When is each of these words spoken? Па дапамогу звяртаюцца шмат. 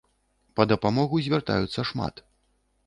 Па 0.59 0.63
дапамогу 0.71 1.15
звяртаюцца 1.29 1.89
шмат. 1.93 2.15